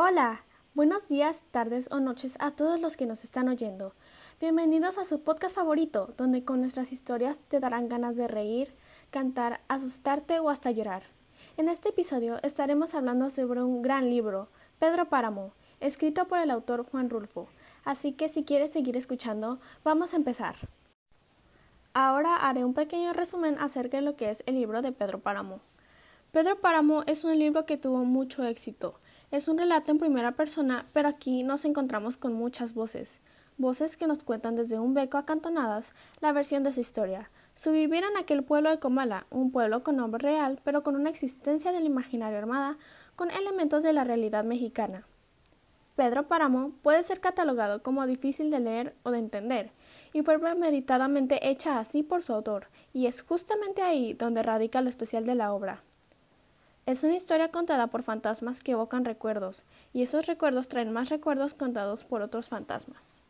Hola, 0.00 0.44
buenos 0.74 1.08
días, 1.08 1.42
tardes 1.50 1.88
o 1.90 1.98
noches 1.98 2.36
a 2.38 2.52
todos 2.52 2.78
los 2.78 2.96
que 2.96 3.04
nos 3.04 3.24
están 3.24 3.48
oyendo. 3.48 3.94
Bienvenidos 4.40 4.96
a 4.96 5.04
su 5.04 5.22
podcast 5.24 5.56
favorito, 5.56 6.14
donde 6.16 6.44
con 6.44 6.60
nuestras 6.60 6.92
historias 6.92 7.36
te 7.48 7.58
darán 7.58 7.88
ganas 7.88 8.14
de 8.14 8.28
reír, 8.28 8.72
cantar, 9.10 9.60
asustarte 9.66 10.38
o 10.38 10.50
hasta 10.50 10.70
llorar. 10.70 11.02
En 11.56 11.68
este 11.68 11.88
episodio 11.88 12.38
estaremos 12.44 12.94
hablando 12.94 13.28
sobre 13.28 13.60
un 13.60 13.82
gran 13.82 14.08
libro, 14.08 14.46
Pedro 14.78 15.08
Páramo, 15.08 15.50
escrito 15.80 16.28
por 16.28 16.38
el 16.38 16.52
autor 16.52 16.86
Juan 16.88 17.10
Rulfo. 17.10 17.48
Así 17.84 18.12
que 18.12 18.28
si 18.28 18.44
quieres 18.44 18.72
seguir 18.72 18.96
escuchando, 18.96 19.58
vamos 19.82 20.14
a 20.14 20.16
empezar. 20.16 20.68
Ahora 21.92 22.36
haré 22.36 22.64
un 22.64 22.74
pequeño 22.74 23.14
resumen 23.14 23.58
acerca 23.58 23.96
de 23.96 24.04
lo 24.04 24.14
que 24.14 24.30
es 24.30 24.44
el 24.46 24.54
libro 24.54 24.80
de 24.80 24.92
Pedro 24.92 25.18
Páramo. 25.18 25.58
Pedro 26.30 26.60
Páramo 26.60 27.02
es 27.06 27.24
un 27.24 27.36
libro 27.36 27.66
que 27.66 27.78
tuvo 27.78 28.04
mucho 28.04 28.44
éxito. 28.44 29.00
Es 29.30 29.46
un 29.46 29.58
relato 29.58 29.92
en 29.92 29.98
primera 29.98 30.32
persona, 30.32 30.86
pero 30.94 31.06
aquí 31.06 31.42
nos 31.42 31.66
encontramos 31.66 32.16
con 32.16 32.32
muchas 32.32 32.72
voces. 32.72 33.20
Voces 33.58 33.98
que 33.98 34.06
nos 34.06 34.24
cuentan 34.24 34.56
desde 34.56 34.78
un 34.78 34.94
beco 34.94 35.18
acantonadas 35.18 35.92
la 36.20 36.32
versión 36.32 36.62
de 36.62 36.72
su 36.72 36.80
historia, 36.80 37.30
su 37.54 37.70
vivir 37.70 38.04
en 38.04 38.16
aquel 38.16 38.42
pueblo 38.42 38.70
de 38.70 38.78
Comala, 38.78 39.26
un 39.28 39.52
pueblo 39.52 39.82
con 39.82 39.96
nombre 39.96 40.22
real, 40.22 40.60
pero 40.64 40.82
con 40.82 40.96
una 40.96 41.10
existencia 41.10 41.72
del 41.72 41.84
imaginario 41.84 42.38
armada, 42.38 42.78
con 43.16 43.30
elementos 43.30 43.82
de 43.82 43.92
la 43.92 44.04
realidad 44.04 44.44
mexicana. 44.44 45.06
Pedro 45.94 46.26
Páramo 46.26 46.72
puede 46.80 47.02
ser 47.02 47.20
catalogado 47.20 47.82
como 47.82 48.06
difícil 48.06 48.50
de 48.50 48.60
leer 48.60 48.94
o 49.02 49.10
de 49.10 49.18
entender, 49.18 49.72
y 50.14 50.22
fue 50.22 50.38
premeditadamente 50.38 51.50
hecha 51.50 51.78
así 51.80 52.02
por 52.02 52.22
su 52.22 52.32
autor, 52.32 52.68
y 52.94 53.06
es 53.06 53.20
justamente 53.20 53.82
ahí 53.82 54.14
donde 54.14 54.42
radica 54.42 54.80
lo 54.80 54.88
especial 54.88 55.26
de 55.26 55.34
la 55.34 55.52
obra. 55.52 55.82
Es 56.88 57.04
una 57.04 57.16
historia 57.16 57.50
contada 57.50 57.88
por 57.88 58.02
fantasmas 58.02 58.60
que 58.60 58.72
evocan 58.72 59.04
recuerdos, 59.04 59.64
y 59.92 60.00
esos 60.00 60.24
recuerdos 60.24 60.68
traen 60.68 60.90
más 60.90 61.10
recuerdos 61.10 61.52
contados 61.52 62.04
por 62.04 62.22
otros 62.22 62.48
fantasmas. 62.48 63.20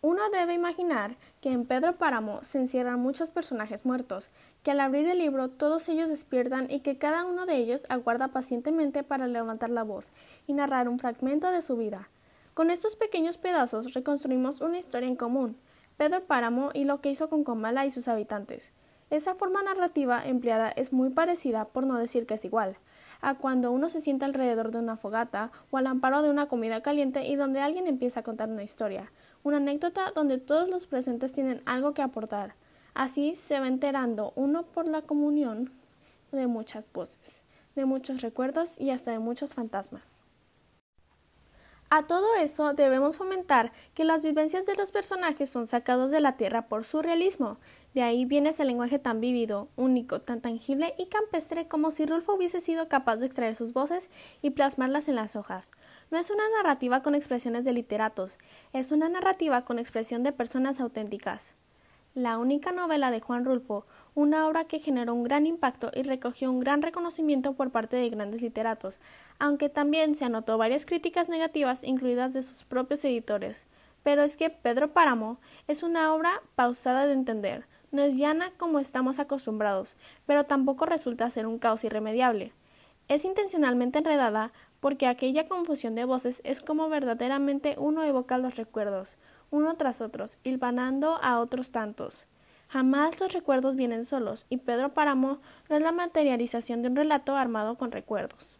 Uno 0.00 0.30
debe 0.30 0.54
imaginar 0.54 1.16
que 1.42 1.50
en 1.50 1.66
Pedro 1.66 1.98
Páramo 1.98 2.42
se 2.42 2.56
encierran 2.56 2.98
muchos 3.00 3.28
personajes 3.28 3.84
muertos, 3.84 4.30
que 4.62 4.70
al 4.70 4.80
abrir 4.80 5.06
el 5.10 5.18
libro 5.18 5.50
todos 5.50 5.90
ellos 5.90 6.08
despiertan 6.08 6.70
y 6.70 6.80
que 6.80 6.96
cada 6.96 7.26
uno 7.26 7.44
de 7.44 7.56
ellos 7.56 7.84
aguarda 7.90 8.28
pacientemente 8.28 9.02
para 9.02 9.26
levantar 9.26 9.68
la 9.68 9.82
voz 9.82 10.08
y 10.46 10.54
narrar 10.54 10.88
un 10.88 10.98
fragmento 10.98 11.50
de 11.50 11.60
su 11.60 11.76
vida. 11.76 12.08
Con 12.54 12.70
estos 12.70 12.96
pequeños 12.96 13.36
pedazos 13.36 13.92
reconstruimos 13.92 14.62
una 14.62 14.78
historia 14.78 15.06
en 15.06 15.16
común, 15.16 15.58
Pedro 15.98 16.24
Páramo 16.24 16.70
y 16.72 16.84
lo 16.84 17.02
que 17.02 17.10
hizo 17.10 17.28
con 17.28 17.44
Comala 17.44 17.84
y 17.84 17.90
sus 17.90 18.08
habitantes. 18.08 18.72
Esa 19.12 19.34
forma 19.34 19.62
narrativa 19.62 20.26
empleada 20.26 20.70
es 20.70 20.94
muy 20.94 21.10
parecida, 21.10 21.66
por 21.66 21.86
no 21.86 21.98
decir 21.98 22.24
que 22.24 22.32
es 22.32 22.46
igual, 22.46 22.78
a 23.20 23.34
cuando 23.34 23.70
uno 23.70 23.90
se 23.90 24.00
sienta 24.00 24.24
alrededor 24.24 24.70
de 24.70 24.78
una 24.78 24.96
fogata 24.96 25.52
o 25.70 25.76
al 25.76 25.86
amparo 25.86 26.22
de 26.22 26.30
una 26.30 26.48
comida 26.48 26.80
caliente 26.80 27.26
y 27.26 27.36
donde 27.36 27.60
alguien 27.60 27.86
empieza 27.86 28.20
a 28.20 28.22
contar 28.22 28.48
una 28.48 28.62
historia, 28.62 29.12
una 29.42 29.58
anécdota 29.58 30.12
donde 30.14 30.38
todos 30.38 30.70
los 30.70 30.86
presentes 30.86 31.30
tienen 31.30 31.60
algo 31.66 31.92
que 31.92 32.00
aportar. 32.00 32.54
Así 32.94 33.34
se 33.34 33.60
va 33.60 33.68
enterando 33.68 34.32
uno 34.34 34.62
por 34.62 34.88
la 34.88 35.02
comunión 35.02 35.70
de 36.30 36.46
muchas 36.46 36.90
voces, 36.90 37.44
de 37.74 37.84
muchos 37.84 38.22
recuerdos 38.22 38.80
y 38.80 38.92
hasta 38.92 39.10
de 39.10 39.18
muchos 39.18 39.54
fantasmas. 39.54 40.24
A 41.94 42.06
todo 42.06 42.36
eso 42.36 42.72
debemos 42.72 43.18
fomentar 43.18 43.70
que 43.92 44.06
las 44.06 44.22
vivencias 44.22 44.64
de 44.64 44.74
los 44.76 44.92
personajes 44.92 45.50
son 45.50 45.66
sacados 45.66 46.10
de 46.10 46.20
la 46.20 46.38
tierra 46.38 46.66
por 46.66 46.84
su 46.84 47.02
realismo. 47.02 47.58
De 47.94 48.02
ahí 48.02 48.24
viene 48.24 48.50
ese 48.50 48.64
lenguaje 48.64 48.98
tan 48.98 49.20
vívido, 49.20 49.68
único, 49.76 50.20
tan 50.20 50.40
tangible 50.40 50.94
y 50.98 51.06
campestre 51.06 51.68
como 51.68 51.90
si 51.90 52.06
Rulfo 52.06 52.34
hubiese 52.34 52.60
sido 52.60 52.88
capaz 52.88 53.16
de 53.16 53.26
extraer 53.26 53.54
sus 53.54 53.74
voces 53.74 54.08
y 54.40 54.50
plasmarlas 54.50 55.08
en 55.08 55.16
las 55.16 55.36
hojas. 55.36 55.70
No 56.10 56.18
es 56.18 56.30
una 56.30 56.44
narrativa 56.56 57.02
con 57.02 57.14
expresiones 57.14 57.64
de 57.64 57.72
literatos, 57.72 58.38
es 58.72 58.92
una 58.92 59.08
narrativa 59.10 59.64
con 59.64 59.78
expresión 59.78 60.22
de 60.22 60.32
personas 60.32 60.80
auténticas. 60.80 61.54
La 62.14 62.38
única 62.38 62.72
novela 62.72 63.10
de 63.10 63.20
Juan 63.20 63.44
Rulfo 63.44 63.86
una 64.14 64.46
obra 64.46 64.64
que 64.64 64.78
generó 64.78 65.14
un 65.14 65.24
gran 65.24 65.46
impacto 65.46 65.90
y 65.94 66.02
recogió 66.02 66.50
un 66.50 66.60
gran 66.60 66.82
reconocimiento 66.82 67.54
por 67.54 67.70
parte 67.70 67.96
de 67.96 68.10
grandes 68.10 68.42
literatos, 68.42 69.00
aunque 69.38 69.68
también 69.70 70.14
se 70.14 70.26
anotó 70.26 70.58
varias 70.58 70.84
críticas 70.84 71.28
negativas 71.28 71.82
incluidas 71.82 72.34
de 72.34 72.42
sus 72.42 72.64
propios 72.64 73.04
editores. 73.04 73.64
Pero 74.02 74.22
es 74.22 74.36
que 74.36 74.50
Pedro 74.50 74.92
Páramo 74.92 75.38
es 75.68 75.82
una 75.82 76.12
obra 76.12 76.42
pausada 76.54 77.06
de 77.06 77.14
entender, 77.14 77.66
no 77.92 78.02
es 78.02 78.16
llana 78.16 78.52
como 78.56 78.80
estamos 78.80 79.18
acostumbrados, 79.18 79.96
pero 80.26 80.44
tampoco 80.44 80.86
resulta 80.86 81.30
ser 81.30 81.46
un 81.46 81.58
caos 81.58 81.84
irremediable. 81.84 82.52
Es 83.06 83.24
intencionalmente 83.24 83.98
enredada 83.98 84.52
porque 84.80 85.06
aquella 85.06 85.46
confusión 85.46 85.94
de 85.94 86.04
voces 86.04 86.40
es 86.44 86.60
como 86.60 86.88
verdaderamente 86.88 87.76
uno 87.78 88.02
evoca 88.02 88.38
los 88.38 88.56
recuerdos, 88.56 89.18
uno 89.50 89.76
tras 89.76 90.00
otros, 90.00 90.38
hilvanando 90.42 91.18
a 91.22 91.38
otros 91.38 91.70
tantos. 91.70 92.26
Jamás 92.68 93.20
los 93.20 93.34
recuerdos 93.34 93.76
vienen 93.76 94.06
solos, 94.06 94.46
y 94.48 94.56
Pedro 94.56 94.94
Páramo 94.94 95.40
no 95.68 95.76
es 95.76 95.82
la 95.82 95.92
materialización 95.92 96.80
de 96.80 96.88
un 96.88 96.96
relato 96.96 97.36
armado 97.36 97.76
con 97.76 97.92
recuerdos. 97.92 98.58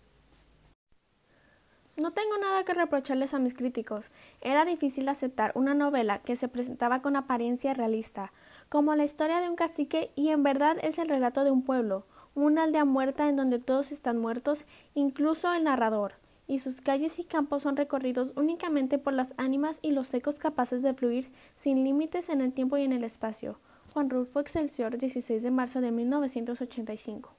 No 1.96 2.12
tengo 2.12 2.36
nada 2.38 2.64
que 2.64 2.74
reprocharles 2.74 3.32
a 3.32 3.38
mis 3.38 3.54
críticos. 3.54 4.10
Era 4.40 4.64
difícil 4.64 5.08
aceptar 5.08 5.52
una 5.54 5.74
novela 5.74 6.20
que 6.20 6.36
se 6.36 6.48
presentaba 6.48 7.02
con 7.02 7.16
apariencia 7.16 7.74
realista, 7.74 8.32
como 8.72 8.94
la 8.94 9.04
historia 9.04 9.42
de 9.42 9.50
un 9.50 9.54
cacique 9.54 10.12
y 10.14 10.30
en 10.30 10.42
verdad 10.42 10.78
es 10.80 10.96
el 10.96 11.10
relato 11.10 11.44
de 11.44 11.50
un 11.50 11.60
pueblo, 11.62 12.06
una 12.34 12.62
aldea 12.62 12.86
muerta 12.86 13.28
en 13.28 13.36
donde 13.36 13.58
todos 13.58 13.92
están 13.92 14.16
muertos, 14.16 14.64
incluso 14.94 15.52
el 15.52 15.64
narrador, 15.64 16.14
y 16.46 16.60
sus 16.60 16.80
calles 16.80 17.18
y 17.18 17.24
campos 17.24 17.64
son 17.64 17.76
recorridos 17.76 18.32
únicamente 18.34 18.96
por 18.96 19.12
las 19.12 19.34
ánimas 19.36 19.78
y 19.82 19.90
los 19.90 20.14
ecos 20.14 20.38
capaces 20.38 20.82
de 20.82 20.94
fluir 20.94 21.30
sin 21.54 21.84
límites 21.84 22.30
en 22.30 22.40
el 22.40 22.54
tiempo 22.54 22.78
y 22.78 22.84
en 22.84 22.94
el 22.94 23.04
espacio. 23.04 23.58
Juan 23.92 24.08
Rulfo 24.08 24.40
Excelsior, 24.40 24.96
16 24.96 25.42
de 25.42 25.50
marzo 25.50 25.82
de 25.82 25.92
1985. 25.92 27.34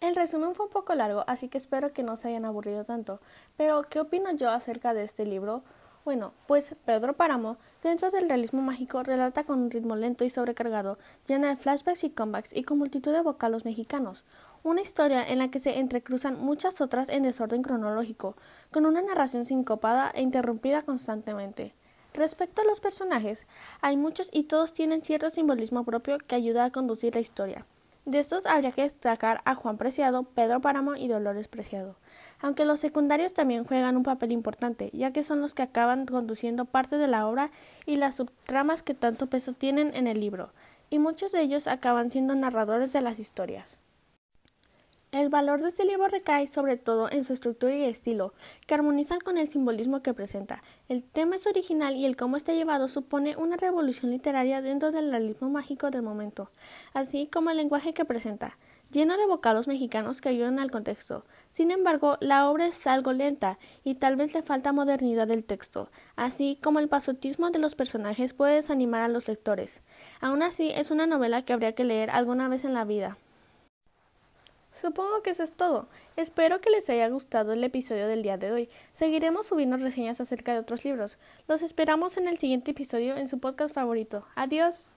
El 0.00 0.14
resumen 0.14 0.54
fue 0.54 0.66
un 0.66 0.72
poco 0.72 0.94
largo, 0.94 1.24
así 1.26 1.48
que 1.48 1.58
espero 1.58 1.92
que 1.92 2.04
no 2.04 2.16
se 2.16 2.28
hayan 2.28 2.44
aburrido 2.44 2.84
tanto. 2.84 3.20
Pero, 3.56 3.82
¿qué 3.90 3.98
opino 3.98 4.30
yo 4.30 4.50
acerca 4.50 4.94
de 4.94 5.02
este 5.02 5.24
libro? 5.26 5.64
Bueno, 6.04 6.34
pues 6.48 6.74
Pedro 6.84 7.12
Páramo, 7.16 7.58
dentro 7.80 8.10
del 8.10 8.28
realismo 8.28 8.60
mágico, 8.60 9.04
relata 9.04 9.44
con 9.44 9.60
un 9.60 9.70
ritmo 9.70 9.94
lento 9.94 10.24
y 10.24 10.30
sobrecargado, 10.30 10.98
llena 11.28 11.50
de 11.50 11.56
flashbacks 11.56 12.02
y 12.02 12.10
comebacks 12.10 12.52
y 12.52 12.64
con 12.64 12.78
multitud 12.78 13.12
de 13.12 13.22
vocalos 13.22 13.64
mexicanos. 13.64 14.24
Una 14.64 14.80
historia 14.80 15.24
en 15.24 15.38
la 15.38 15.48
que 15.48 15.60
se 15.60 15.78
entrecruzan 15.78 16.40
muchas 16.40 16.80
otras 16.80 17.08
en 17.08 17.22
desorden 17.22 17.62
cronológico, 17.62 18.36
con 18.72 18.84
una 18.84 19.00
narración 19.00 19.44
sincopada 19.44 20.10
e 20.12 20.22
interrumpida 20.22 20.82
constantemente. 20.82 21.72
Respecto 22.14 22.62
a 22.62 22.64
los 22.64 22.80
personajes, 22.80 23.46
hay 23.80 23.96
muchos 23.96 24.28
y 24.32 24.44
todos 24.44 24.74
tienen 24.74 25.02
cierto 25.02 25.30
simbolismo 25.30 25.84
propio 25.84 26.18
que 26.18 26.34
ayuda 26.34 26.64
a 26.64 26.72
conducir 26.72 27.14
la 27.14 27.20
historia. 27.20 27.64
De 28.04 28.18
estos 28.18 28.46
habría 28.46 28.72
que 28.72 28.82
destacar 28.82 29.40
a 29.44 29.54
Juan 29.54 29.78
Preciado, 29.78 30.24
Pedro 30.24 30.60
Páramo 30.60 30.96
y 30.96 31.06
Dolores 31.06 31.46
Preciado, 31.46 31.94
aunque 32.40 32.64
los 32.64 32.80
secundarios 32.80 33.32
también 33.32 33.64
juegan 33.64 33.96
un 33.96 34.02
papel 34.02 34.32
importante, 34.32 34.90
ya 34.92 35.12
que 35.12 35.22
son 35.22 35.40
los 35.40 35.54
que 35.54 35.62
acaban 35.62 36.06
conduciendo 36.06 36.64
parte 36.64 36.96
de 36.98 37.06
la 37.06 37.28
obra 37.28 37.52
y 37.86 37.96
las 37.96 38.16
subtramas 38.16 38.82
que 38.82 38.94
tanto 38.94 39.28
peso 39.28 39.52
tienen 39.52 39.94
en 39.94 40.08
el 40.08 40.18
libro, 40.18 40.52
y 40.90 40.98
muchos 40.98 41.30
de 41.30 41.42
ellos 41.42 41.68
acaban 41.68 42.10
siendo 42.10 42.34
narradores 42.34 42.92
de 42.92 43.02
las 43.02 43.20
historias. 43.20 43.80
El 45.12 45.28
valor 45.28 45.60
de 45.60 45.68
este 45.68 45.84
libro 45.84 46.08
recae 46.08 46.46
sobre 46.46 46.78
todo 46.78 47.10
en 47.12 47.22
su 47.22 47.34
estructura 47.34 47.76
y 47.76 47.84
estilo, 47.84 48.32
que 48.66 48.72
armonizan 48.72 49.20
con 49.20 49.36
el 49.36 49.50
simbolismo 49.50 50.02
que 50.02 50.14
presenta. 50.14 50.62
El 50.88 51.02
tema 51.02 51.36
es 51.36 51.46
original 51.46 51.96
y 51.96 52.06
el 52.06 52.16
cómo 52.16 52.38
está 52.38 52.54
llevado 52.54 52.88
supone 52.88 53.36
una 53.36 53.58
revolución 53.58 54.10
literaria 54.10 54.62
dentro 54.62 54.90
del 54.90 55.10
realismo 55.10 55.50
mágico 55.50 55.90
del 55.90 56.00
momento, 56.00 56.50
así 56.94 57.26
como 57.26 57.50
el 57.50 57.58
lenguaje 57.58 57.92
que 57.92 58.06
presenta, 58.06 58.56
lleno 58.90 59.18
de 59.18 59.26
vocados 59.26 59.68
mexicanos 59.68 60.22
que 60.22 60.30
ayudan 60.30 60.58
al 60.58 60.70
contexto. 60.70 61.26
Sin 61.50 61.72
embargo, 61.72 62.16
la 62.20 62.48
obra 62.48 62.66
es 62.66 62.86
algo 62.86 63.12
lenta 63.12 63.58
y 63.84 63.96
tal 63.96 64.16
vez 64.16 64.32
le 64.32 64.42
falta 64.42 64.72
modernidad 64.72 65.26
del 65.26 65.44
texto, 65.44 65.90
así 66.16 66.58
como 66.62 66.78
el 66.78 66.88
pasotismo 66.88 67.50
de 67.50 67.58
los 67.58 67.74
personajes 67.74 68.32
puede 68.32 68.54
desanimar 68.54 69.02
a 69.02 69.08
los 69.08 69.28
lectores. 69.28 69.82
Aún 70.22 70.42
así, 70.42 70.70
es 70.70 70.90
una 70.90 71.06
novela 71.06 71.44
que 71.44 71.52
habría 71.52 71.74
que 71.74 71.84
leer 71.84 72.08
alguna 72.08 72.48
vez 72.48 72.64
en 72.64 72.72
la 72.72 72.86
vida. 72.86 73.18
Supongo 74.72 75.22
que 75.22 75.30
eso 75.30 75.42
es 75.42 75.52
todo. 75.52 75.88
Espero 76.16 76.60
que 76.60 76.70
les 76.70 76.88
haya 76.88 77.08
gustado 77.08 77.52
el 77.52 77.62
episodio 77.62 78.08
del 78.08 78.22
día 78.22 78.38
de 78.38 78.52
hoy. 78.52 78.68
Seguiremos 78.92 79.46
subiendo 79.46 79.76
reseñas 79.76 80.20
acerca 80.20 80.54
de 80.54 80.60
otros 80.60 80.84
libros. 80.84 81.18
Los 81.46 81.62
esperamos 81.62 82.16
en 82.16 82.26
el 82.26 82.38
siguiente 82.38 82.70
episodio 82.70 83.16
en 83.16 83.28
su 83.28 83.38
podcast 83.38 83.74
favorito. 83.74 84.26
Adiós. 84.34 84.90